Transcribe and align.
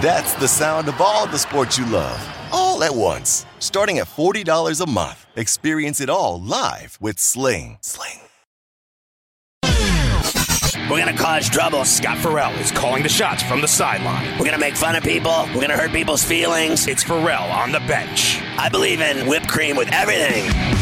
That's 0.00 0.32
the 0.32 0.48
sound 0.48 0.88
of 0.88 0.98
all 0.98 1.26
the 1.26 1.36
sports 1.36 1.76
you 1.76 1.84
love, 1.84 2.26
all 2.50 2.82
at 2.82 2.94
once. 2.94 3.44
Starting 3.58 3.98
at 3.98 4.06
$40 4.06 4.80
a 4.80 4.88
month. 4.88 5.26
Experience 5.36 6.00
it 6.00 6.08
all 6.08 6.40
live 6.40 6.96
with 7.02 7.18
Sling. 7.18 7.76
Sling. 7.82 8.20
We're 10.90 10.98
gonna 11.04 11.16
cause 11.16 11.50
trouble. 11.50 11.84
Scott 11.84 12.16
Farrell 12.16 12.52
is 12.54 12.72
calling 12.72 13.02
the 13.02 13.10
shots 13.10 13.42
from 13.42 13.60
the 13.60 13.68
sideline. 13.68 14.38
We're 14.38 14.46
gonna 14.46 14.56
make 14.58 14.74
fun 14.74 14.96
of 14.96 15.02
people. 15.02 15.44
We're 15.54 15.60
gonna 15.60 15.76
hurt 15.76 15.92
people's 15.92 16.24
feelings. 16.24 16.86
It's 16.86 17.02
Farrell 17.02 17.50
on 17.50 17.70
the 17.70 17.80
bench. 17.80 18.40
I 18.56 18.70
believe 18.70 19.02
in 19.02 19.28
whipped 19.28 19.48
cream 19.48 19.76
with 19.76 19.92
everything. 19.92 20.79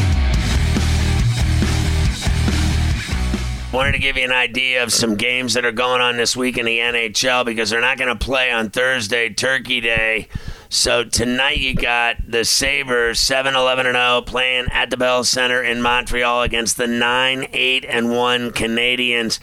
Wanted 3.70 3.92
to 3.92 3.98
give 3.98 4.16
you 4.16 4.24
an 4.24 4.32
idea 4.32 4.82
of 4.82 4.94
some 4.94 5.16
games 5.16 5.52
that 5.52 5.66
are 5.66 5.72
going 5.72 6.00
on 6.00 6.16
this 6.16 6.34
week 6.34 6.56
in 6.56 6.64
the 6.64 6.78
NHL 6.78 7.44
because 7.44 7.68
they're 7.68 7.82
not 7.82 7.98
going 7.98 8.08
to 8.08 8.24
play 8.24 8.50
on 8.50 8.70
Thursday, 8.70 9.28
Turkey 9.28 9.82
Day. 9.82 10.28
So 10.70 11.04
tonight 11.04 11.58
you 11.58 11.74
got 11.74 12.16
the 12.26 12.46
Sabres 12.46 13.20
7 13.20 13.54
11 13.54 13.84
0 13.84 14.22
playing 14.22 14.68
at 14.72 14.88
the 14.88 14.96
Bell 14.96 15.22
Center 15.22 15.62
in 15.62 15.82
Montreal 15.82 16.44
against 16.44 16.78
the 16.78 16.86
9 16.86 17.46
8 17.52 17.84
and 17.86 18.10
1 18.10 18.52
Canadiens. 18.52 19.38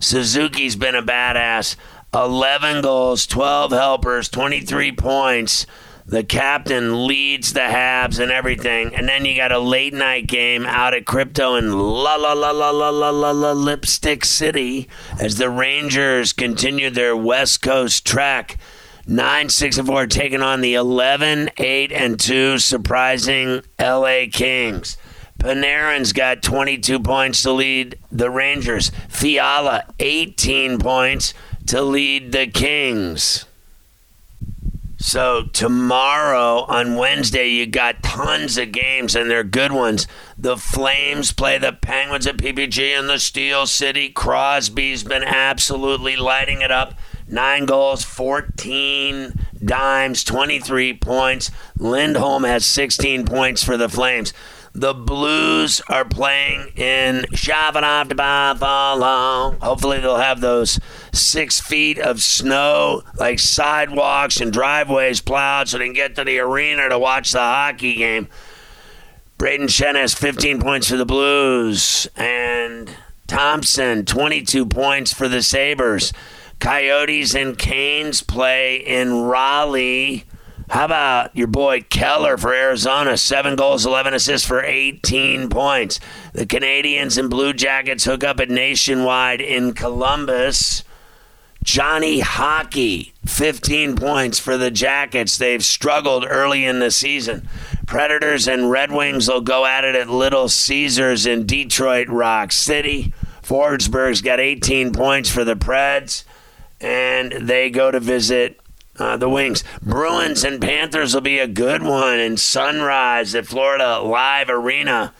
Suzuki's 0.00 0.74
been 0.74 0.96
a 0.96 1.02
badass. 1.02 1.76
11 2.12 2.82
goals, 2.82 3.28
12 3.28 3.70
helpers, 3.70 4.28
23 4.28 4.90
points. 4.90 5.66
The 6.08 6.24
captain 6.24 7.06
leads 7.06 7.52
the 7.52 7.60
Habs 7.60 8.18
and 8.18 8.32
everything. 8.32 8.94
And 8.94 9.06
then 9.06 9.26
you 9.26 9.36
got 9.36 9.52
a 9.52 9.58
late 9.58 9.92
night 9.92 10.26
game 10.26 10.64
out 10.64 10.94
at 10.94 11.04
Crypto 11.04 11.54
in 11.56 11.70
La 11.70 12.16
La 12.16 12.32
La 12.32 12.50
La 12.50 12.70
La 12.70 12.88
La 12.88 13.10
La 13.10 13.30
La 13.30 13.52
Lipstick 13.52 14.24
City 14.24 14.88
as 15.20 15.36
the 15.36 15.50
Rangers 15.50 16.32
continue 16.32 16.88
their 16.88 17.14
West 17.14 17.60
Coast 17.60 18.06
trek. 18.06 18.56
9 19.06 19.50
6 19.50 19.78
and 19.78 19.86
4 19.86 20.06
taking 20.06 20.40
on 20.40 20.62
the 20.62 20.72
11 20.72 21.50
8 21.58 21.92
and 21.92 22.18
2 22.18 22.58
surprising 22.58 23.60
LA 23.78 24.24
Kings. 24.32 24.96
Panarin's 25.38 26.14
got 26.14 26.42
22 26.42 27.00
points 27.00 27.42
to 27.42 27.52
lead 27.52 27.98
the 28.10 28.30
Rangers. 28.30 28.90
Fiala 29.10 29.84
18 29.98 30.78
points 30.78 31.34
to 31.66 31.82
lead 31.82 32.32
the 32.32 32.46
Kings. 32.46 33.44
So 35.00 35.44
tomorrow 35.52 36.64
on 36.64 36.96
Wednesday, 36.96 37.48
you 37.48 37.66
got 37.66 38.02
tons 38.02 38.58
of 38.58 38.72
games 38.72 39.14
and 39.14 39.30
they're 39.30 39.44
good 39.44 39.70
ones. 39.70 40.08
The 40.36 40.56
Flames 40.56 41.32
play 41.32 41.56
the 41.56 41.72
Penguins 41.72 42.26
at 42.26 42.36
PPG 42.36 42.98
in 42.98 43.06
the 43.06 43.20
Steel 43.20 43.66
City. 43.66 44.08
Crosby's 44.08 45.04
been 45.04 45.22
absolutely 45.22 46.16
lighting 46.16 46.62
it 46.62 46.72
up. 46.72 46.94
Nine 47.28 47.64
goals, 47.64 48.02
14 48.02 49.38
dimes, 49.64 50.24
23 50.24 50.94
points. 50.94 51.52
Lindholm 51.76 52.42
has 52.42 52.66
16 52.66 53.24
points 53.24 53.62
for 53.62 53.76
the 53.76 53.88
Flames. 53.88 54.32
The 54.74 54.94
Blues 54.94 55.80
are 55.88 56.04
playing 56.04 56.72
in 56.76 57.24
Buffalo. 58.58 59.56
Hopefully, 59.60 60.00
they'll 60.00 60.16
have 60.16 60.40
those 60.40 60.78
six 61.18 61.60
feet 61.60 61.98
of 61.98 62.22
snow, 62.22 63.02
like 63.16 63.38
sidewalks 63.38 64.40
and 64.40 64.52
driveways 64.52 65.20
plowed, 65.20 65.68
so 65.68 65.78
they 65.78 65.84
can 65.84 65.92
get 65.92 66.16
to 66.16 66.24
the 66.24 66.38
arena 66.38 66.88
to 66.88 66.98
watch 66.98 67.32
the 67.32 67.38
hockey 67.38 67.94
game. 67.94 68.28
Brayden 69.38 69.68
Schenn 69.68 69.94
has 69.94 70.14
15 70.14 70.60
points 70.60 70.88
for 70.90 70.96
the 70.96 71.06
Blues, 71.06 72.08
and 72.16 72.90
Thompson 73.28 74.04
22 74.04 74.66
points 74.66 75.12
for 75.12 75.28
the 75.28 75.42
Sabres. 75.42 76.12
Coyotes 76.58 77.34
and 77.34 77.56
Canes 77.56 78.22
play 78.22 78.76
in 78.76 79.22
Raleigh. 79.22 80.24
How 80.70 80.84
about 80.84 81.34
your 81.36 81.46
boy 81.46 81.82
Keller 81.88 82.36
for 82.36 82.52
Arizona? 82.52 83.16
Seven 83.16 83.54
goals, 83.54 83.86
11 83.86 84.12
assists 84.12 84.46
for 84.46 84.62
18 84.62 85.48
points. 85.48 86.00
The 86.32 86.44
Canadiens 86.44 87.16
and 87.16 87.30
Blue 87.30 87.52
Jackets 87.52 88.04
hook 88.04 88.24
up 88.24 88.40
at 88.40 88.50
Nationwide 88.50 89.40
in 89.40 89.72
Columbus. 89.72 90.82
Johnny 91.68 92.20
Hockey, 92.20 93.12
15 93.26 93.94
points 93.94 94.38
for 94.38 94.56
the 94.56 94.70
Jackets. 94.70 95.36
They've 95.36 95.62
struggled 95.62 96.24
early 96.26 96.64
in 96.64 96.78
the 96.78 96.90
season. 96.90 97.46
Predators 97.86 98.48
and 98.48 98.70
Red 98.70 98.90
Wings 98.90 99.28
will 99.28 99.42
go 99.42 99.66
at 99.66 99.84
it 99.84 99.94
at 99.94 100.08
Little 100.08 100.48
Caesars 100.48 101.26
in 101.26 101.44
Detroit 101.44 102.08
Rock 102.08 102.52
City. 102.52 103.12
Forsberg's 103.42 104.22
got 104.22 104.40
18 104.40 104.94
points 104.94 105.28
for 105.28 105.44
the 105.44 105.56
Preds, 105.56 106.24
and 106.80 107.32
they 107.32 107.68
go 107.68 107.90
to 107.90 108.00
visit 108.00 108.58
uh, 108.98 109.18
the 109.18 109.28
Wings. 109.28 109.62
Bruins 109.82 110.44
and 110.44 110.62
Panthers 110.62 111.12
will 111.12 111.20
be 111.20 111.38
a 111.38 111.46
good 111.46 111.82
one. 111.82 112.18
And 112.18 112.40
Sunrise 112.40 113.34
at 113.34 113.46
Florida 113.46 114.00
Live 114.00 114.48
Arena. 114.48 115.12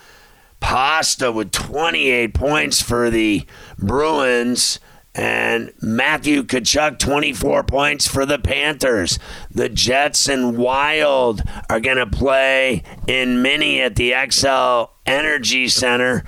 Pasta 0.60 1.30
with 1.30 1.53
28 1.53 2.32
points 2.32 2.80
for 2.80 3.10
the 3.10 3.44
Bruins. 3.78 4.80
And 5.18 5.72
Matthew 5.82 6.44
Tkachuk, 6.44 7.00
24 7.00 7.64
points 7.64 8.06
for 8.06 8.24
the 8.24 8.38
Panthers. 8.38 9.18
The 9.50 9.68
Jets 9.68 10.28
and 10.28 10.56
Wild 10.56 11.42
are 11.68 11.80
going 11.80 11.96
to 11.96 12.06
play 12.06 12.84
in 13.08 13.42
mini 13.42 13.80
at 13.80 13.96
the 13.96 14.12
Xcel 14.12 14.90
Energy 15.06 15.66
Center. 15.66 16.24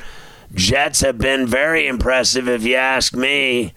Jets 0.52 1.02
have 1.02 1.18
been 1.18 1.46
very 1.46 1.86
impressive, 1.86 2.48
if 2.48 2.64
you 2.64 2.74
ask 2.74 3.14
me. 3.14 3.74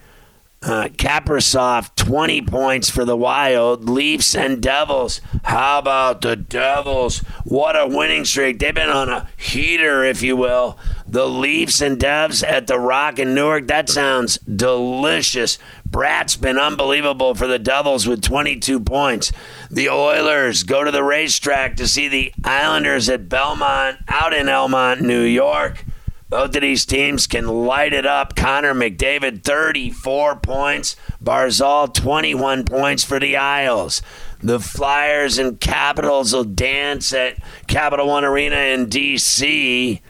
Uh, 0.63 0.87
Kaprizov, 0.87 1.93
20 1.93 2.41
points 2.41 2.89
for 2.89 3.05
the 3.05 3.17
Wild. 3.17 3.87
Leafs 3.87 4.33
and 4.33 4.63
Devils. 4.63 5.21
How 5.43 5.77
about 5.77 6.21
the 6.21 6.35
Devils? 6.35 7.19
What 7.43 7.79
a 7.79 7.85
winning 7.85 8.25
streak. 8.25 8.57
They've 8.57 8.73
been 8.73 8.89
on 8.89 9.09
a 9.09 9.27
heater, 9.37 10.03
if 10.03 10.23
you 10.23 10.35
will. 10.37 10.79
The 11.13 11.27
Leafs 11.27 11.79
and 11.79 11.99
Devs 11.99 12.43
at 12.43 12.65
the 12.65 12.79
Rock 12.79 13.19
in 13.19 13.35
Newark. 13.35 13.67
That 13.67 13.87
sounds 13.87 14.39
delicious. 14.39 15.59
Bratt's 15.85 16.35
been 16.35 16.57
unbelievable 16.57 17.35
for 17.35 17.45
the 17.45 17.59
Devils 17.59 18.07
with 18.07 18.23
22 18.23 18.79
points. 18.79 19.31
The 19.69 19.89
Oilers 19.89 20.63
go 20.63 20.83
to 20.83 20.89
the 20.89 21.03
racetrack 21.03 21.75
to 21.75 21.87
see 21.87 22.07
the 22.07 22.33
Islanders 22.43 23.09
at 23.09 23.29
Belmont 23.29 23.99
out 24.07 24.33
in 24.33 24.47
Elmont, 24.47 25.01
New 25.01 25.21
York. 25.21 25.85
Both 26.29 26.55
of 26.55 26.63
these 26.63 26.83
teams 26.83 27.27
can 27.27 27.47
light 27.47 27.93
it 27.93 28.07
up. 28.07 28.35
Connor 28.35 28.73
McDavid, 28.73 29.43
34 29.43 30.37
points. 30.37 30.95
Barzal, 31.23 31.93
21 31.93 32.65
points 32.65 33.03
for 33.03 33.19
the 33.19 33.37
Isles. 33.37 34.01
The 34.41 34.59
Flyers 34.59 35.37
and 35.37 35.59
Capitals 35.59 36.33
will 36.33 36.43
dance 36.43 37.13
at 37.13 37.37
Capital 37.67 38.07
One 38.07 38.25
Arena 38.25 38.55
in 38.55 38.89
D.C. 38.89 40.01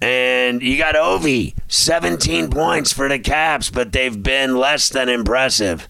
And 0.00 0.62
you 0.62 0.78
got 0.78 0.94
Ovi, 0.94 1.54
17 1.68 2.50
points 2.50 2.92
for 2.92 3.08
the 3.08 3.18
Caps, 3.18 3.70
but 3.70 3.92
they've 3.92 4.22
been 4.22 4.56
less 4.56 4.88
than 4.88 5.08
impressive. 5.08 5.88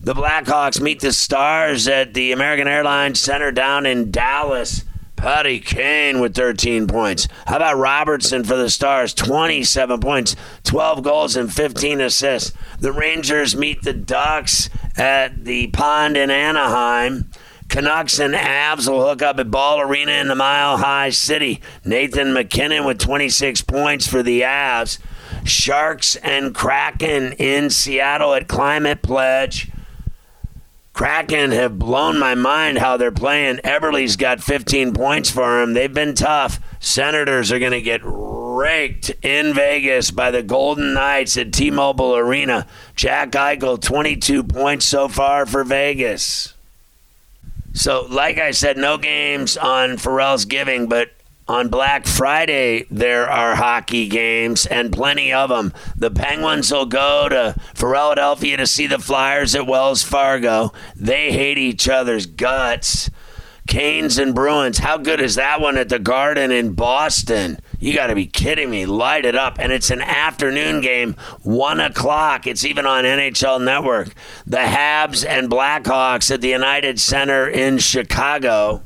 The 0.00 0.14
Blackhawks 0.14 0.80
meet 0.80 1.00
the 1.00 1.12
Stars 1.12 1.88
at 1.88 2.14
the 2.14 2.32
American 2.32 2.68
Airlines 2.68 3.20
Center 3.20 3.50
down 3.50 3.84
in 3.84 4.10
Dallas. 4.10 4.84
Patty 5.16 5.58
Kane 5.58 6.20
with 6.20 6.36
13 6.36 6.86
points. 6.86 7.26
How 7.48 7.56
about 7.56 7.76
Robertson 7.76 8.44
for 8.44 8.56
the 8.56 8.70
Stars? 8.70 9.12
27 9.12 9.98
points, 9.98 10.36
12 10.62 11.02
goals, 11.02 11.34
and 11.34 11.52
15 11.52 12.00
assists. 12.00 12.56
The 12.78 12.92
Rangers 12.92 13.56
meet 13.56 13.82
the 13.82 13.92
Ducks 13.92 14.70
at 14.96 15.44
the 15.44 15.66
pond 15.68 16.16
in 16.16 16.30
Anaheim. 16.30 17.28
Canucks 17.68 18.18
and 18.18 18.34
Avs 18.34 18.88
will 18.88 19.06
hook 19.06 19.20
up 19.20 19.38
at 19.38 19.50
Ball 19.50 19.80
Arena 19.80 20.12
in 20.12 20.28
the 20.28 20.34
Mile 20.34 20.78
High 20.78 21.10
City. 21.10 21.60
Nathan 21.84 22.32
MacKinnon 22.32 22.84
with 22.84 22.98
26 22.98 23.62
points 23.62 24.06
for 24.06 24.22
the 24.22 24.40
Avs. 24.40 24.98
Sharks 25.44 26.16
and 26.16 26.54
Kraken 26.54 27.32
in 27.34 27.70
Seattle 27.70 28.34
at 28.34 28.48
Climate 28.48 29.02
Pledge. 29.02 29.70
Kraken 30.94 31.52
have 31.52 31.78
blown 31.78 32.18
my 32.18 32.34
mind 32.34 32.78
how 32.78 32.96
they're 32.96 33.12
playing. 33.12 33.58
Eberle's 33.58 34.16
got 34.16 34.42
15 34.42 34.94
points 34.94 35.30
for 35.30 35.62
him. 35.62 35.74
They've 35.74 35.92
been 35.92 36.14
tough. 36.14 36.58
Senators 36.80 37.52
are 37.52 37.60
going 37.60 37.72
to 37.72 37.80
get 37.80 38.00
raked 38.02 39.10
in 39.22 39.54
Vegas 39.54 40.10
by 40.10 40.32
the 40.32 40.42
Golden 40.42 40.94
Knights 40.94 41.36
at 41.36 41.52
T 41.52 41.70
Mobile 41.70 42.16
Arena. 42.16 42.66
Jack 42.96 43.30
Eichel, 43.32 43.80
22 43.80 44.42
points 44.42 44.86
so 44.86 45.06
far 45.06 45.46
for 45.46 45.62
Vegas. 45.62 46.54
So, 47.78 48.06
like 48.10 48.38
I 48.38 48.50
said, 48.50 48.76
no 48.76 48.98
games 48.98 49.56
on 49.56 49.98
Farrell's 49.98 50.46
Giving, 50.46 50.88
but 50.88 51.12
on 51.46 51.68
Black 51.68 52.08
Friday, 52.08 52.86
there 52.90 53.30
are 53.30 53.54
hockey 53.54 54.08
games 54.08 54.66
and 54.66 54.92
plenty 54.92 55.32
of 55.32 55.48
them. 55.48 55.72
The 55.96 56.10
Penguins 56.10 56.72
will 56.72 56.86
go 56.86 57.28
to 57.28 57.54
Philadelphia 57.76 58.56
to 58.56 58.66
see 58.66 58.88
the 58.88 58.98
Flyers 58.98 59.54
at 59.54 59.68
Wells 59.68 60.02
Fargo. 60.02 60.72
They 60.96 61.30
hate 61.30 61.56
each 61.56 61.88
other's 61.88 62.26
guts. 62.26 63.10
Canes 63.68 64.18
and 64.18 64.34
Bruins. 64.34 64.78
How 64.78 64.96
good 64.96 65.20
is 65.20 65.36
that 65.36 65.60
one 65.60 65.78
at 65.78 65.88
the 65.88 66.00
Garden 66.00 66.50
in 66.50 66.72
Boston? 66.72 67.60
You 67.80 67.94
got 67.94 68.08
to 68.08 68.14
be 68.14 68.26
kidding 68.26 68.70
me. 68.70 68.86
Light 68.86 69.24
it 69.24 69.36
up. 69.36 69.58
And 69.58 69.72
it's 69.72 69.90
an 69.90 70.02
afternoon 70.02 70.80
game, 70.80 71.14
1 71.42 71.80
o'clock. 71.80 72.46
It's 72.46 72.64
even 72.64 72.86
on 72.86 73.04
NHL 73.04 73.62
Network. 73.64 74.14
The 74.46 74.58
Habs 74.58 75.24
and 75.26 75.48
Blackhawks 75.48 76.32
at 76.32 76.40
the 76.40 76.48
United 76.48 76.98
Center 76.98 77.48
in 77.48 77.78
Chicago. 77.78 78.82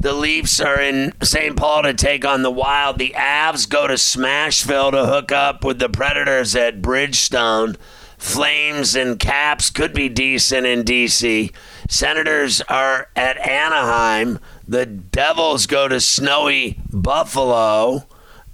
The 0.00 0.12
Leafs 0.12 0.60
are 0.60 0.80
in 0.80 1.14
St. 1.22 1.56
Paul 1.56 1.84
to 1.84 1.94
take 1.94 2.26
on 2.26 2.42
the 2.42 2.50
Wild. 2.50 2.98
The 2.98 3.14
Avs 3.16 3.66
go 3.66 3.86
to 3.86 3.94
Smashville 3.94 4.90
to 4.90 5.06
hook 5.06 5.32
up 5.32 5.64
with 5.64 5.78
the 5.78 5.88
Predators 5.88 6.54
at 6.54 6.82
Bridgestone. 6.82 7.76
Flames 8.24 8.96
and 8.96 9.20
Caps 9.20 9.68
could 9.68 9.92
be 9.92 10.08
decent 10.08 10.66
in 10.66 10.82
D.C. 10.82 11.52
Senators 11.90 12.62
are 12.62 13.08
at 13.14 13.36
Anaheim. 13.46 14.40
The 14.66 14.86
Devils 14.86 15.66
go 15.66 15.88
to 15.88 16.00
snowy 16.00 16.80
Buffalo. 16.90 18.06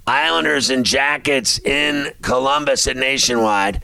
Islanders 0.05 0.69
and 0.69 0.85
Jackets 0.85 1.57
in 1.57 2.11
Columbus 2.21 2.85
at 2.85 2.97
Nationwide. 2.97 3.81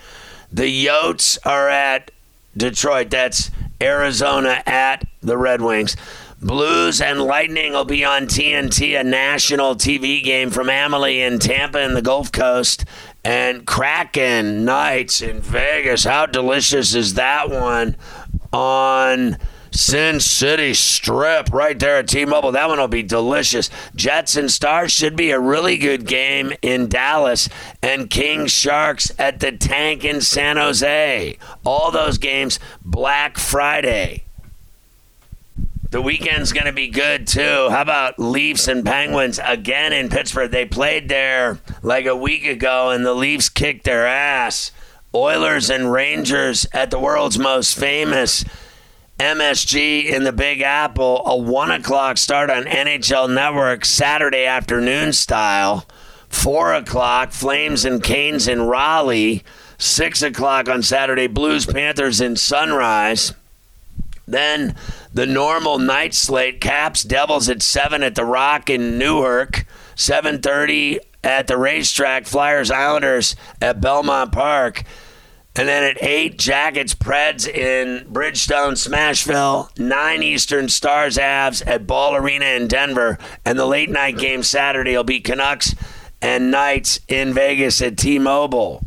The 0.51 0.85
Yotes 0.85 1.39
are 1.45 1.69
at 1.69 2.11
Detroit. 2.55 3.09
That's 3.09 3.49
Arizona 3.81 4.61
at 4.67 5.07
the 5.21 5.37
Red 5.37 5.61
Wings. 5.61 5.95
Blues 6.41 7.01
and 7.01 7.21
Lightning 7.21 7.73
will 7.73 7.83
be 7.83 8.05
on 8.05 8.27
TNT, 8.27 8.99
a 8.99 9.03
national 9.03 9.75
TV 9.75 10.23
game 10.23 10.51
from 10.51 10.69
Amalie 10.69 11.21
in 11.21 11.39
Tampa 11.39 11.79
and 11.79 11.95
the 11.95 12.01
Gulf 12.01 12.31
Coast. 12.31 12.85
And 13.23 13.65
Kraken 13.65 14.63
Knights 14.63 15.21
in 15.21 15.41
Vegas. 15.41 16.03
How 16.03 16.27
delicious 16.27 16.93
is 16.93 17.15
that 17.15 17.49
one 17.49 17.97
on 18.53 19.37
Sin 19.71 20.19
City 20.19 20.73
Strip 20.75 21.51
right 21.51 21.77
there 21.77 21.97
at 21.97 22.07
T 22.07 22.23
Mobile. 22.23 22.51
That 22.51 22.69
one 22.69 22.79
will 22.79 22.87
be 22.87 23.03
delicious. 23.03 23.69
Jets 23.95 24.35
and 24.35 24.51
Stars 24.51 24.91
should 24.91 25.15
be 25.15 25.31
a 25.31 25.39
really 25.39 25.77
good 25.77 26.05
game 26.05 26.53
in 26.61 26.87
Dallas. 26.87 27.49
And 27.81 28.09
King 28.09 28.45
Sharks 28.45 29.11
at 29.17 29.39
the 29.39 29.51
Tank 29.51 30.05
in 30.05 30.21
San 30.21 30.57
Jose. 30.57 31.37
All 31.65 31.91
those 31.91 32.19
games 32.19 32.59
Black 32.85 33.37
Friday. 33.39 34.26
The 35.89 36.01
weekend's 36.01 36.51
going 36.51 36.65
to 36.65 36.73
be 36.73 36.89
good 36.89 37.27
too. 37.27 37.69
How 37.69 37.81
about 37.81 38.19
Leafs 38.19 38.67
and 38.67 38.85
Penguins 38.85 39.39
again 39.41 39.93
in 39.93 40.09
Pittsburgh? 40.09 40.51
They 40.51 40.65
played 40.65 41.07
there 41.07 41.59
like 41.81 42.05
a 42.05 42.15
week 42.15 42.45
ago 42.45 42.89
and 42.89 43.05
the 43.05 43.13
Leafs 43.13 43.47
kicked 43.47 43.85
their 43.85 44.05
ass. 44.05 44.71
Oilers 45.15 45.69
and 45.69 45.91
Rangers 45.91 46.67
at 46.73 46.91
the 46.91 46.99
world's 46.99 47.39
most 47.39 47.77
famous 47.77 48.43
MSG 49.17 50.05
in 50.05 50.25
the 50.25 50.33
Big 50.33 50.61
Apple, 50.61 51.23
a 51.25 51.35
one 51.37 51.71
o'clock 51.71 52.17
start 52.17 52.49
on 52.49 52.65
NHL 52.65 53.33
Network 53.33 53.85
Saturday 53.85 54.45
afternoon 54.45 55.13
style. 55.13 55.87
Four 56.27 56.73
o'clock, 56.73 57.31
Flames 57.31 57.85
and 57.85 58.03
Canes 58.03 58.47
in 58.47 58.63
Raleigh. 58.63 59.43
Six 59.77 60.21
o'clock 60.21 60.67
on 60.67 60.83
Saturday, 60.83 61.27
Blues 61.27 61.65
Panthers 61.65 62.19
in 62.19 62.35
Sunrise. 62.35 63.33
Then 64.27 64.75
the 65.13 65.25
normal 65.25 65.79
night 65.79 66.13
slate, 66.13 66.59
Caps 66.59 67.03
Devils 67.03 67.50
at 67.50 67.62
seven 67.62 68.03
at 68.03 68.15
the 68.15 68.25
Rock 68.25 68.69
in 68.69 68.97
Newark. 68.97 69.65
Seven 69.95 70.41
thirty 70.41 71.00
at 71.24 71.47
the 71.47 71.57
racetrack, 71.57 72.25
Flyers 72.25 72.69
Islanders 72.69 73.35
at 73.62 73.81
Belmont 73.81 74.31
Park. 74.31 74.83
And 75.57 75.68
then 75.68 75.83
at 75.83 76.03
8, 76.03 76.38
Jackets 76.38 76.94
Preds 76.94 77.47
in 77.47 78.06
Bridgestone, 78.13 78.74
Smashville. 78.74 79.75
9 79.79 80.21
Eastern 80.21 80.69
Stars 80.69 81.18
Avs 81.18 81.65
at 81.65 81.88
Ball 81.88 82.15
Arena 82.15 82.45
in 82.45 82.68
Denver. 82.68 83.18
And 83.44 83.57
the 83.57 83.65
late 83.65 83.89
night 83.89 84.19
game 84.19 84.44
Saturday 84.44 84.95
will 84.95 85.03
be 85.03 85.19
Canucks 85.19 85.73
and 86.21 86.51
Knights 86.51 87.00
in 87.07 87.33
Vegas 87.33 87.81
at 87.81 87.97
T 87.97 88.19
Mobile. 88.19 88.83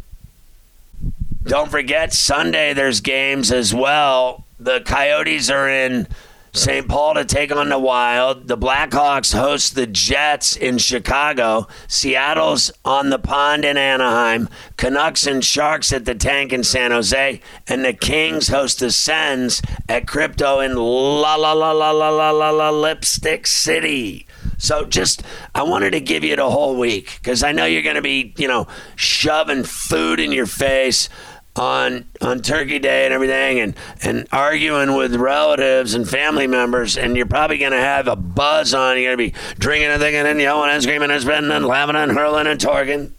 Don't 1.42 1.70
forget, 1.70 2.12
Sunday 2.12 2.72
there's 2.72 3.00
games 3.00 3.50
as 3.50 3.74
well. 3.74 4.44
The 4.60 4.82
Coyotes 4.82 5.48
are 5.48 5.70
in 5.70 6.06
St. 6.52 6.86
Paul 6.86 7.14
to 7.14 7.24
take 7.24 7.50
on 7.50 7.70
the 7.70 7.78
Wild. 7.78 8.46
The 8.46 8.58
Blackhawks 8.58 9.32
host 9.32 9.74
the 9.74 9.86
Jets 9.86 10.54
in 10.54 10.76
Chicago. 10.76 11.66
Seattle's 11.88 12.70
on 12.84 13.08
the 13.08 13.18
pond 13.18 13.64
in 13.64 13.78
Anaheim. 13.78 14.50
Canucks 14.76 15.26
and 15.26 15.42
Sharks 15.42 15.94
at 15.94 16.04
the 16.04 16.14
Tank 16.14 16.52
in 16.52 16.62
San 16.62 16.90
Jose. 16.90 17.40
And 17.68 17.82
the 17.82 17.94
Kings 17.94 18.48
host 18.48 18.80
the 18.80 18.90
Sens 18.90 19.62
at 19.88 20.06
Crypto 20.06 20.60
in 20.60 20.76
La 20.76 21.36
La 21.36 21.54
La 21.54 21.72
La 21.72 21.90
La 21.90 22.10
La 22.10 22.30
La 22.30 22.50
La 22.50 22.70
Lipstick 22.70 23.46
City. 23.46 24.26
So 24.58 24.84
just, 24.84 25.22
I 25.54 25.62
wanted 25.62 25.92
to 25.92 26.00
give 26.00 26.22
you 26.22 26.36
the 26.36 26.50
whole 26.50 26.76
week 26.76 27.18
because 27.22 27.42
I 27.42 27.52
know 27.52 27.64
you're 27.64 27.80
going 27.80 27.96
to 27.96 28.02
be, 28.02 28.34
you 28.36 28.46
know, 28.46 28.66
shoving 28.94 29.64
food 29.64 30.20
in 30.20 30.32
your 30.32 30.44
face 30.44 31.08
on 31.56 32.06
on 32.20 32.40
Turkey 32.42 32.78
Day 32.78 33.04
and 33.04 33.14
everything, 33.14 33.60
and 33.60 33.74
and 34.02 34.26
arguing 34.32 34.96
with 34.96 35.14
relatives 35.16 35.94
and 35.94 36.08
family 36.08 36.46
members, 36.46 36.96
and 36.96 37.16
you're 37.16 37.26
probably 37.26 37.58
going 37.58 37.72
to 37.72 37.80
have 37.80 38.08
a 38.08 38.16
buzz 38.16 38.74
on. 38.74 38.96
You're 38.96 39.16
going 39.16 39.30
to 39.30 39.38
be 39.38 39.54
drinking 39.58 39.90
and 39.90 40.00
thinking 40.00 40.26
and 40.26 40.40
yelling 40.40 40.70
and 40.70 40.82
screaming 40.82 41.10
and 41.10 41.22
spitting 41.22 41.50
and 41.50 41.66
laughing 41.66 41.96
and 41.96 42.12
hurling 42.12 42.46
and 42.46 42.60
talking. 42.60 43.14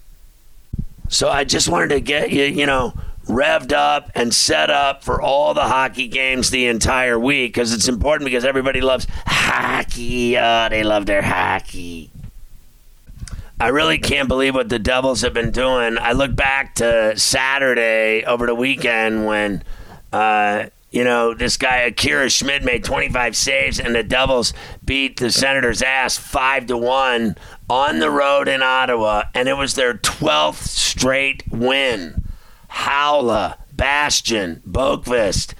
So 1.09 1.29
I 1.29 1.43
just 1.43 1.67
wanted 1.67 1.89
to 1.89 1.99
get 1.99 2.31
you, 2.31 2.45
you 2.45 2.65
know, 2.65 2.93
revved 3.25 3.73
up 3.73 4.11
and 4.15 4.33
set 4.33 4.69
up 4.69 5.03
for 5.03 5.21
all 5.21 5.53
the 5.53 5.61
hockey 5.63 6.07
games 6.07 6.49
the 6.49 6.67
entire 6.67 7.19
week 7.19 7.53
because 7.53 7.73
it's 7.73 7.87
important 7.87 8.25
because 8.25 8.45
everybody 8.45 8.81
loves 8.81 9.07
hockey. 9.25 10.37
Oh, 10.37 10.67
they 10.69 10.83
love 10.83 11.05
their 11.05 11.21
hockey. 11.21 12.10
I 13.61 13.67
really 13.67 13.99
can't 13.99 14.27
believe 14.27 14.55
what 14.55 14.69
the 14.69 14.79
Devils 14.79 15.21
have 15.21 15.35
been 15.35 15.51
doing. 15.51 15.99
I 15.99 16.13
look 16.13 16.35
back 16.35 16.73
to 16.75 17.15
Saturday 17.15 18.25
over 18.25 18.47
the 18.47 18.55
weekend 18.55 19.27
when, 19.27 19.61
uh, 20.11 20.65
you 20.89 21.03
know, 21.03 21.35
this 21.35 21.57
guy 21.57 21.81
Akira 21.81 22.31
Schmid 22.31 22.65
made 22.65 22.83
25 22.83 23.35
saves, 23.35 23.79
and 23.79 23.93
the 23.93 24.01
Devils 24.01 24.53
beat 24.83 25.19
the 25.19 25.29
Senators' 25.29 25.83
ass 25.83 26.17
five 26.17 26.65
to 26.65 26.75
one 26.75 27.35
on 27.69 27.99
the 27.99 28.09
road 28.09 28.47
in 28.47 28.63
Ottawa, 28.63 29.25
and 29.35 29.47
it 29.47 29.57
was 29.57 29.75
their 29.75 29.93
12th 29.93 30.67
straight 30.67 31.43
win. 31.51 32.23
Haula, 32.67 33.57
Bastian, 33.71 34.63
Boqvist, 34.67 35.53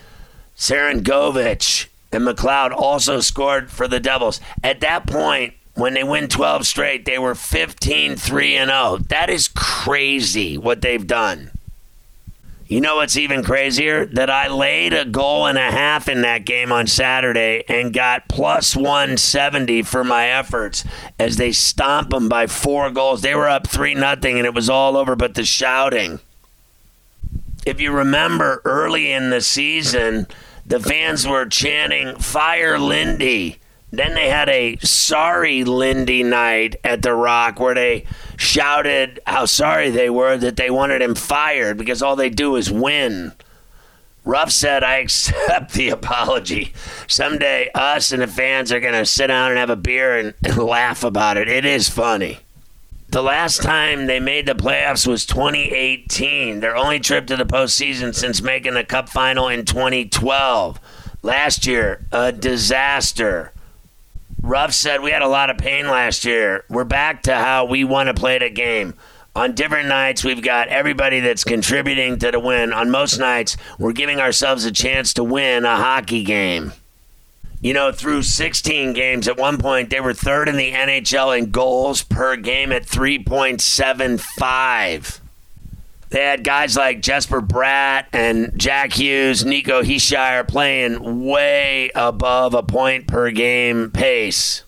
Sharangovich, 0.58 1.86
and 2.12 2.25
McLeod 2.25 2.72
also 2.72 3.20
scored 3.20 3.70
for 3.70 3.88
the 3.88 4.00
Devils. 4.00 4.41
At 4.63 4.79
that 4.79 5.05
point, 5.05 5.53
when 5.75 5.93
they 5.93 6.03
win 6.03 6.27
12 6.27 6.67
straight, 6.67 7.05
they 7.05 7.17
were 7.17 7.35
15 7.35 8.15
3 8.15 8.55
and 8.55 8.69
0. 8.69 8.97
That 9.09 9.29
is 9.29 9.47
crazy 9.47 10.57
what 10.57 10.81
they've 10.81 11.05
done. 11.05 11.51
You 12.67 12.79
know 12.79 12.95
what's 12.97 13.17
even 13.17 13.43
crazier? 13.43 14.05
That 14.05 14.29
I 14.29 14.47
laid 14.47 14.93
a 14.93 15.03
goal 15.03 15.45
and 15.45 15.57
a 15.57 15.71
half 15.71 16.07
in 16.07 16.21
that 16.21 16.45
game 16.45 16.71
on 16.71 16.87
Saturday 16.87 17.65
and 17.67 17.93
got 17.93 18.29
plus 18.29 18.77
170 18.77 19.81
for 19.81 20.05
my 20.05 20.27
efforts 20.27 20.85
as 21.19 21.35
they 21.35 21.51
stomp 21.51 22.11
them 22.11 22.29
by 22.29 22.47
four 22.47 22.89
goals. 22.89 23.21
They 23.21 23.35
were 23.35 23.49
up 23.49 23.67
3 23.67 23.95
nothing 23.95 24.37
and 24.37 24.45
it 24.45 24.53
was 24.53 24.69
all 24.69 24.95
over 24.95 25.17
but 25.17 25.35
the 25.35 25.43
shouting. 25.43 26.21
If 27.65 27.81
you 27.81 27.91
remember 27.91 28.61
early 28.63 29.11
in 29.11 29.31
the 29.31 29.41
season, 29.41 30.27
the 30.65 30.79
fans 30.79 31.27
were 31.27 31.47
chanting, 31.47 32.15
Fire 32.19 32.79
Lindy 32.79 33.59
then 33.91 34.13
they 34.13 34.29
had 34.29 34.48
a 34.50 34.77
sorry 34.77 35.63
Lindy 35.63 36.24
night 36.24 36.77
at 36.83 37.01
the 37.01 37.13
Rock 37.13 37.60
where 37.60 37.75
they 37.75 38.05
shouted 38.38 39.19
how 39.27 39.45
sorry 39.45 39.89
they 39.89 40.10
were 40.10 40.38
that 40.38 40.55
they 40.55 40.69
wanted 40.69 41.01
him 41.01 41.13
fired 41.13 41.77
because 41.77 42.01
all 42.01 42.15
they 42.15 42.29
do 42.29 42.55
is 42.55 42.71
win. 42.71 43.33
Ruff 44.24 44.51
said, 44.51 44.83
I 44.83 44.98
accept 44.98 45.74
the 45.74 45.89
apology. 45.89 46.74
Someday, 47.07 47.69
us 47.74 48.12
and 48.12 48.21
the 48.21 48.27
fans 48.27 48.71
are 48.71 48.79
going 48.79 48.93
to 48.93 49.05
sit 49.05 49.27
down 49.27 49.51
and 49.51 49.60
have 49.60 49.69
a 49.69 49.75
beer 49.75 50.17
and, 50.17 50.33
and, 50.43 50.57
laugh 50.63 51.03
about 51.03 51.38
it. 51.38 51.48
It 51.48 51.65
is 51.65 51.89
funny. 51.89 52.39
The 53.10 53.24
last 53.24 53.62
time 53.62 54.05
they 54.05 54.21
made 54.21 54.45
the 54.45 54.53
playoffs 54.53 55.05
was 55.05 55.25
2018, 55.25 56.62
their 56.62 56.77
only 56.77 57.00
trip 57.00 57.27
to 57.27 57.36
the 57.36 57.45
postseason 57.45 58.15
since 58.15 58.41
making 58.41 58.75
the 58.75 58.86
cup 58.86 59.10
final 59.10 59.50
in 59.50 59.65
2012. 59.65 60.79
Last 61.21 61.67
year, 61.67 62.05
a 62.13 62.31
disaster. 62.31 63.51
Ruff 64.41 64.74
said, 64.74 65.01
We 65.01 65.12
had 65.12 65.21
a 65.21 65.27
lot 65.27 65.51
of 65.51 65.57
pain 65.57 65.88
last 65.88 66.25
year. 66.25 66.65
We're 66.67 66.83
back 66.83 67.24
to 67.24 67.36
how 67.36 67.65
we 67.65 67.83
want 67.83 68.07
to 68.07 68.13
play 68.13 68.39
the 68.39 68.50
game. 68.50 68.95
On 69.36 69.53
different 69.53 69.88
nights, 69.88 70.25
we've 70.25 70.41
got 70.41 70.67
everybody 70.67 71.21
that's 71.21 71.43
contributing 71.43 72.19
to 72.19 72.31
the 72.31 72.39
win. 72.39 72.74
On 72.74 72.89
most 72.89 73.17
nights, 73.17 73.55
we're 73.79 73.93
giving 73.93 74.19
ourselves 74.19 74.65
a 74.65 74.71
chance 74.71 75.13
to 75.13 75.24
win 75.24 75.63
a 75.63 75.77
hockey 75.77 76.24
game. 76.24 76.74
You 77.62 77.74
know, 77.74 77.91
through 77.91 78.24
16 78.24 78.93
games, 78.93 79.27
at 79.27 79.38
one 79.38 79.60
point, 79.60 79.91
they 79.91 80.01
were 80.01 80.15
third 80.15 80.50
in 80.50 80.57
the 80.57 80.71
NHL 80.71 81.38
in 81.38 81.51
goals 81.51 82.01
per 82.01 82.36
game 82.36 82.71
at 82.71 82.88
3.75. 82.88 85.20
They 86.11 86.23
had 86.23 86.43
guys 86.43 86.75
like 86.75 87.01
Jesper 87.01 87.41
Bratt 87.41 88.07
and 88.11 88.51
Jack 88.57 88.93
Hughes, 88.93 89.45
Nico 89.45 89.81
Hischier 89.81 90.45
playing 90.45 91.23
way 91.23 91.89
above 91.95 92.53
a 92.53 92.61
point 92.61 93.07
per 93.07 93.31
game 93.31 93.91
pace. 93.91 94.63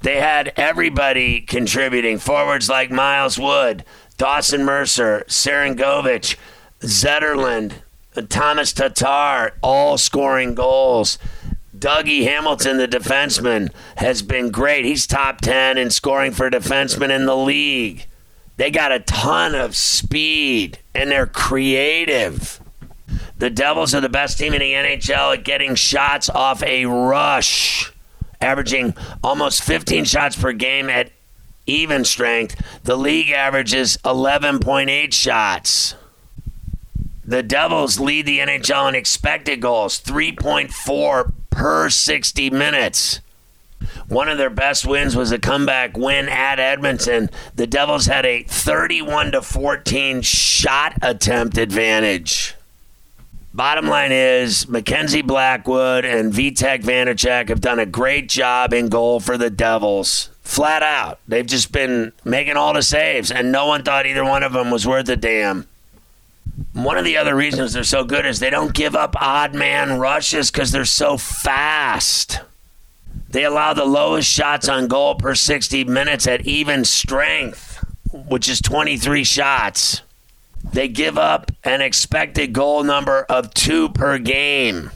They 0.00 0.16
had 0.16 0.52
everybody 0.56 1.42
contributing. 1.42 2.18
Forwards 2.18 2.68
like 2.68 2.90
Miles 2.90 3.38
Wood, 3.38 3.84
Dawson 4.18 4.64
Mercer, 4.64 5.24
Sharangovich, 5.28 6.34
Zetterlund, 6.80 7.74
Thomas 8.28 8.72
Tatar, 8.72 9.52
all 9.62 9.96
scoring 9.96 10.56
goals. 10.56 11.18
Dougie 11.78 12.24
Hamilton, 12.24 12.78
the 12.78 12.88
defenseman, 12.88 13.72
has 13.96 14.22
been 14.22 14.50
great. 14.50 14.84
He's 14.84 15.06
top 15.06 15.40
10 15.40 15.78
in 15.78 15.90
scoring 15.90 16.32
for 16.32 16.50
defensemen 16.50 17.10
in 17.10 17.26
the 17.26 17.36
league. 17.36 18.06
They 18.56 18.70
got 18.70 18.92
a 18.92 19.00
ton 19.00 19.54
of 19.54 19.74
speed 19.74 20.78
and 20.94 21.10
they're 21.10 21.26
creative. 21.26 22.60
The 23.38 23.50
Devils 23.50 23.94
are 23.94 24.00
the 24.00 24.08
best 24.08 24.38
team 24.38 24.52
in 24.52 24.60
the 24.60 24.72
NHL 24.72 25.36
at 25.36 25.44
getting 25.44 25.74
shots 25.74 26.30
off 26.30 26.62
a 26.62 26.86
rush 26.86 27.92
averaging 28.42 28.94
almost 29.22 29.62
15 29.62 30.04
shots 30.04 30.36
per 30.36 30.52
game 30.52 30.90
at 30.90 31.10
even 31.66 32.04
strength. 32.04 32.60
The 32.84 32.96
league 32.96 33.30
averages 33.30 33.96
11.8 34.04 35.12
shots. 35.12 35.94
The 37.24 37.42
Devils 37.42 38.00
lead 38.00 38.26
the 38.26 38.40
NHL 38.40 38.88
in 38.88 38.94
expected 38.94 39.60
goals, 39.60 40.00
3.4 40.00 41.32
per 41.50 41.88
60 41.88 42.50
minutes. 42.50 43.20
One 44.08 44.28
of 44.28 44.38
their 44.38 44.50
best 44.50 44.86
wins 44.86 45.16
was 45.16 45.32
a 45.32 45.38
comeback 45.38 45.96
win 45.96 46.28
at 46.28 46.58
Edmonton. 46.58 47.30
The 47.54 47.66
Devils 47.66 48.06
had 48.06 48.26
a 48.26 48.42
31 48.42 49.32
to 49.32 49.42
14 49.42 50.22
shot 50.22 50.94
attempt 51.02 51.58
advantage. 51.58 52.54
Bottom 53.54 53.86
line 53.86 54.12
is 54.12 54.66
Mackenzie 54.66 55.20
Blackwood 55.20 56.06
and 56.06 56.32
Vitek 56.32 56.82
Vanacek 56.82 57.50
have 57.50 57.60
done 57.60 57.78
a 57.78 57.84
great 57.84 58.30
job 58.30 58.72
in 58.72 58.88
goal 58.88 59.20
for 59.20 59.36
the 59.36 59.50
Devils. 59.50 60.30
Flat 60.42 60.82
out. 60.82 61.18
They've 61.28 61.46
just 61.46 61.70
been 61.70 62.12
making 62.24 62.56
all 62.56 62.72
the 62.72 62.82
saves, 62.82 63.30
and 63.30 63.52
no 63.52 63.66
one 63.66 63.82
thought 63.82 64.06
either 64.06 64.24
one 64.24 64.42
of 64.42 64.52
them 64.52 64.70
was 64.70 64.86
worth 64.86 65.08
a 65.08 65.16
damn. 65.16 65.66
One 66.72 66.98
of 66.98 67.04
the 67.04 67.16
other 67.16 67.36
reasons 67.36 67.72
they're 67.72 67.84
so 67.84 68.04
good 68.04 68.26
is 68.26 68.38
they 68.38 68.50
don't 68.50 68.74
give 68.74 68.96
up 68.96 69.14
odd 69.20 69.54
man 69.54 69.98
rushes 69.98 70.50
because 70.50 70.72
they're 70.72 70.84
so 70.84 71.16
fast. 71.16 72.40
They 73.32 73.44
allow 73.44 73.72
the 73.72 73.86
lowest 73.86 74.30
shots 74.30 74.68
on 74.68 74.88
goal 74.88 75.14
per 75.14 75.34
60 75.34 75.84
minutes 75.84 76.26
at 76.26 76.46
even 76.46 76.84
strength, 76.84 77.82
which 78.12 78.46
is 78.46 78.60
23 78.60 79.24
shots. 79.24 80.02
They 80.70 80.86
give 80.88 81.16
up 81.16 81.50
an 81.64 81.80
expected 81.80 82.52
goal 82.52 82.84
number 82.84 83.22
of 83.24 83.54
two 83.54 83.88
per 83.88 84.18
game. 84.18 84.90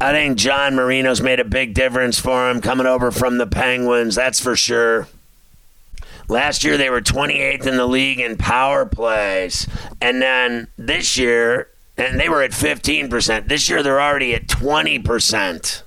I 0.00 0.12
think 0.12 0.36
John 0.36 0.74
Marino's 0.74 1.22
made 1.22 1.38
a 1.38 1.44
big 1.44 1.72
difference 1.72 2.18
for 2.18 2.50
him 2.50 2.60
coming 2.60 2.86
over 2.86 3.12
from 3.12 3.38
the 3.38 3.46
Penguins, 3.46 4.16
that's 4.16 4.40
for 4.40 4.56
sure. 4.56 5.06
Last 6.28 6.64
year 6.64 6.76
they 6.76 6.90
were 6.90 7.00
28th 7.00 7.64
in 7.64 7.76
the 7.76 7.86
league 7.86 8.18
in 8.18 8.36
power 8.36 8.84
plays. 8.84 9.68
And 10.00 10.20
then 10.20 10.66
this 10.76 11.16
year, 11.16 11.68
and 11.96 12.18
they 12.18 12.28
were 12.28 12.42
at 12.42 12.50
15%. 12.50 13.48
This 13.48 13.70
year 13.70 13.84
they're 13.84 14.02
already 14.02 14.34
at 14.34 14.48
20%. 14.48 15.82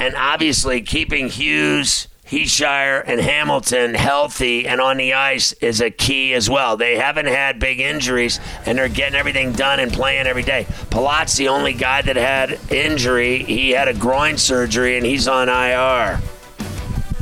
And 0.00 0.14
obviously 0.14 0.82
keeping 0.82 1.28
Hughes 1.28 2.08
Hischier 2.30 3.02
and 3.06 3.20
Hamilton 3.20 3.94
healthy 3.94 4.68
and 4.68 4.82
on 4.82 4.98
the 4.98 5.14
ice 5.14 5.54
is 5.54 5.80
a 5.80 5.90
key 5.90 6.34
as 6.34 6.50
well. 6.50 6.76
They 6.76 6.96
haven't 6.96 7.26
had 7.26 7.58
big 7.58 7.80
injuries 7.80 8.38
and 8.66 8.76
they're 8.76 8.90
getting 8.90 9.14
everything 9.14 9.52
done 9.52 9.80
and 9.80 9.90
playing 9.90 10.26
every 10.26 10.42
day. 10.42 10.66
Palat's 10.90 11.36
the 11.36 11.48
only 11.48 11.72
guy 11.72 12.02
that 12.02 12.16
had 12.16 12.60
injury. 12.70 13.42
He 13.44 13.70
had 13.70 13.88
a 13.88 13.94
groin 13.94 14.36
surgery 14.36 14.98
and 14.98 15.06
he's 15.06 15.26
on 15.26 15.48
IR. 15.48 16.20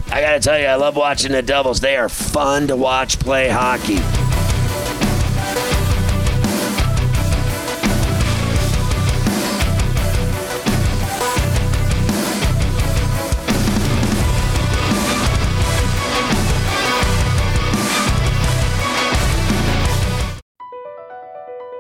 I 0.08 0.20
got 0.20 0.32
to 0.32 0.40
tell 0.40 0.58
you, 0.58 0.66
I 0.66 0.74
love 0.74 0.96
watching 0.96 1.32
the 1.32 1.42
Devils. 1.42 1.80
They 1.80 1.96
are 1.96 2.08
fun 2.08 2.66
to 2.68 2.76
watch 2.76 3.20
play 3.20 3.48
hockey. 3.48 4.25